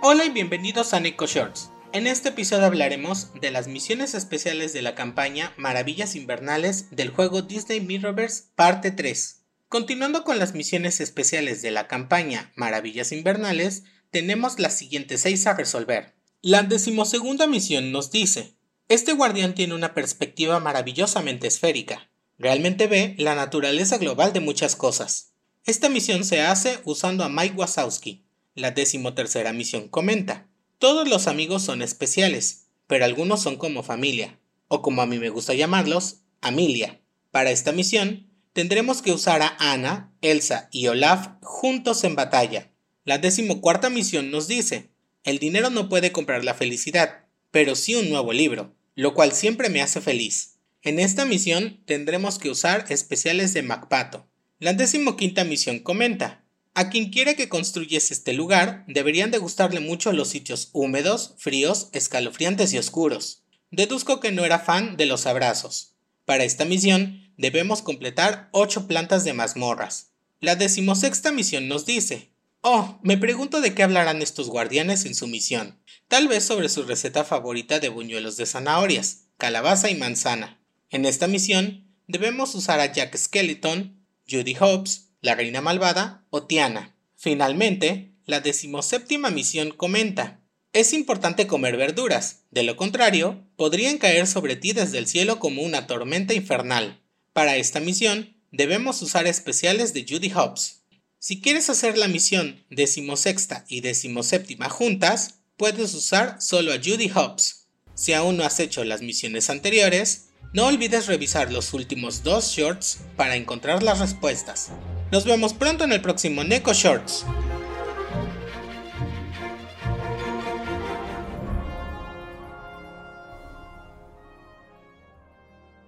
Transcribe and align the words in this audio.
Hola 0.00 0.24
y 0.24 0.28
bienvenidos 0.28 0.94
a 0.94 1.00
Neko 1.00 1.26
Shorts. 1.26 1.72
En 1.92 2.06
este 2.06 2.28
episodio 2.28 2.66
hablaremos 2.66 3.32
de 3.40 3.50
las 3.50 3.66
misiones 3.66 4.14
especiales 4.14 4.72
de 4.72 4.80
la 4.80 4.94
campaña 4.94 5.52
Maravillas 5.56 6.14
Invernales 6.14 6.94
del 6.94 7.10
juego 7.10 7.42
Disney 7.42 7.80
Mirrorverse 7.80 8.44
Parte 8.54 8.92
3. 8.92 9.42
Continuando 9.68 10.22
con 10.22 10.38
las 10.38 10.54
misiones 10.54 11.00
especiales 11.00 11.62
de 11.62 11.72
la 11.72 11.88
campaña 11.88 12.52
Maravillas 12.54 13.10
Invernales, 13.10 13.82
tenemos 14.12 14.60
las 14.60 14.78
siguientes 14.78 15.22
seis 15.22 15.48
a 15.48 15.54
resolver. 15.54 16.14
La 16.42 16.62
decimosegunda 16.62 17.48
misión 17.48 17.90
nos 17.90 18.12
dice, 18.12 18.54
este 18.88 19.14
guardián 19.14 19.56
tiene 19.56 19.74
una 19.74 19.94
perspectiva 19.94 20.60
maravillosamente 20.60 21.48
esférica. 21.48 22.08
Realmente 22.38 22.86
ve 22.86 23.16
la 23.18 23.34
naturaleza 23.34 23.98
global 23.98 24.32
de 24.32 24.40
muchas 24.40 24.76
cosas. 24.76 25.32
Esta 25.64 25.88
misión 25.88 26.22
se 26.24 26.40
hace 26.40 26.78
usando 26.84 27.24
a 27.24 27.28
Mike 27.28 27.56
Wazowski. 27.56 28.27
La 28.58 28.72
decimotercera 28.72 29.52
misión 29.52 29.86
comenta, 29.86 30.48
todos 30.80 31.08
los 31.08 31.28
amigos 31.28 31.62
son 31.62 31.80
especiales, 31.80 32.64
pero 32.88 33.04
algunos 33.04 33.40
son 33.40 33.54
como 33.54 33.84
familia, 33.84 34.40
o 34.66 34.82
como 34.82 35.00
a 35.00 35.06
mí 35.06 35.20
me 35.20 35.28
gusta 35.28 35.54
llamarlos, 35.54 36.22
Amelia. 36.40 37.00
Para 37.30 37.52
esta 37.52 37.70
misión, 37.70 38.26
tendremos 38.52 39.00
que 39.00 39.12
usar 39.12 39.42
a 39.42 39.54
Anna, 39.60 40.12
Elsa 40.22 40.68
y 40.72 40.88
Olaf 40.88 41.28
juntos 41.40 42.02
en 42.02 42.16
batalla. 42.16 42.72
La 43.04 43.18
decimocuarta 43.18 43.90
misión 43.90 44.32
nos 44.32 44.48
dice, 44.48 44.90
el 45.22 45.38
dinero 45.38 45.70
no 45.70 45.88
puede 45.88 46.10
comprar 46.10 46.42
la 46.44 46.54
felicidad, 46.54 47.26
pero 47.52 47.76
sí 47.76 47.94
un 47.94 48.10
nuevo 48.10 48.32
libro, 48.32 48.74
lo 48.96 49.14
cual 49.14 49.30
siempre 49.30 49.68
me 49.68 49.82
hace 49.82 50.00
feliz. 50.00 50.56
En 50.82 50.98
esta 50.98 51.24
misión 51.24 51.80
tendremos 51.86 52.40
que 52.40 52.50
usar 52.50 52.86
especiales 52.88 53.54
de 53.54 53.62
MacPato. 53.62 54.26
La 54.58 54.72
decimoquinta 54.72 55.44
misión 55.44 55.78
comenta, 55.78 56.44
a 56.78 56.90
quien 56.90 57.10
quiera 57.10 57.34
que 57.34 57.48
construyes 57.48 58.12
este 58.12 58.32
lugar, 58.32 58.84
deberían 58.86 59.32
de 59.32 59.38
gustarle 59.38 59.80
mucho 59.80 60.12
los 60.12 60.28
sitios 60.28 60.68
húmedos, 60.72 61.34
fríos, 61.36 61.88
escalofriantes 61.90 62.72
y 62.72 62.78
oscuros. 62.78 63.42
Deduzco 63.72 64.20
que 64.20 64.30
no 64.30 64.44
era 64.44 64.60
fan 64.60 64.96
de 64.96 65.06
los 65.06 65.26
abrazos. 65.26 65.96
Para 66.24 66.44
esta 66.44 66.64
misión 66.64 67.32
debemos 67.36 67.82
completar 67.82 68.48
8 68.52 68.86
plantas 68.86 69.24
de 69.24 69.32
mazmorras. 69.32 70.10
La 70.38 70.54
decimosexta 70.54 71.32
misión 71.32 71.66
nos 71.66 71.84
dice, 71.84 72.30
Oh, 72.60 73.00
me 73.02 73.18
pregunto 73.18 73.60
de 73.60 73.74
qué 73.74 73.82
hablarán 73.82 74.22
estos 74.22 74.48
guardianes 74.48 75.04
en 75.04 75.16
su 75.16 75.26
misión. 75.26 75.80
Tal 76.06 76.28
vez 76.28 76.44
sobre 76.44 76.68
su 76.68 76.84
receta 76.84 77.24
favorita 77.24 77.80
de 77.80 77.88
buñuelos 77.88 78.36
de 78.36 78.46
zanahorias, 78.46 79.24
calabaza 79.36 79.90
y 79.90 79.96
manzana. 79.96 80.60
En 80.90 81.06
esta 81.06 81.26
misión 81.26 81.88
debemos 82.06 82.54
usar 82.54 82.78
a 82.78 82.92
Jack 82.92 83.16
Skeleton, 83.16 84.00
Judy 84.30 84.54
Hobbs, 84.54 85.07
la 85.20 85.34
reina 85.34 85.60
malvada 85.60 86.24
o 86.30 86.44
Tiana. 86.44 86.94
Finalmente, 87.16 88.12
la 88.26 88.40
decimoséptima 88.40 89.30
misión 89.30 89.70
comenta, 89.70 90.40
es 90.74 90.92
importante 90.92 91.46
comer 91.46 91.78
verduras, 91.78 92.44
de 92.50 92.62
lo 92.62 92.76
contrario, 92.76 93.42
podrían 93.56 93.96
caer 93.96 94.26
sobre 94.26 94.54
ti 94.54 94.72
desde 94.72 94.98
el 94.98 95.06
cielo 95.06 95.38
como 95.38 95.62
una 95.62 95.86
tormenta 95.86 96.34
infernal. 96.34 97.00
Para 97.32 97.56
esta 97.56 97.80
misión, 97.80 98.36
debemos 98.52 99.00
usar 99.00 99.26
especiales 99.26 99.94
de 99.94 100.04
Judy 100.06 100.30
Hobbs. 100.30 100.82
Si 101.18 101.40
quieres 101.40 101.70
hacer 101.70 101.96
la 101.96 102.06
misión 102.06 102.64
decimosexta 102.68 103.64
y 103.68 103.80
decimoséptima 103.80 104.68
juntas, 104.68 105.40
puedes 105.56 105.94
usar 105.94 106.40
solo 106.40 106.72
a 106.72 106.76
Judy 106.76 107.08
Hobbs. 107.08 107.66
Si 107.94 108.12
aún 108.12 108.36
no 108.36 108.44
has 108.44 108.60
hecho 108.60 108.84
las 108.84 109.00
misiones 109.00 109.48
anteriores, 109.48 110.28
no 110.52 110.66
olvides 110.66 111.06
revisar 111.06 111.50
los 111.50 111.72
últimos 111.72 112.22
dos 112.22 112.52
shorts 112.52 112.98
para 113.16 113.36
encontrar 113.36 113.82
las 113.82 113.98
respuestas. 113.98 114.70
Nos 115.10 115.24
vemos 115.24 115.54
pronto 115.54 115.84
en 115.84 115.92
el 115.92 116.02
próximo 116.02 116.44
Neko 116.44 116.74
Shorts. 116.74 117.24